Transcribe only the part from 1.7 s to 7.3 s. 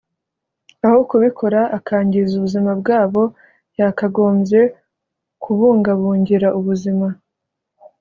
akangiza ubuzima bw’abo yakagombye kubungabungira ubuzima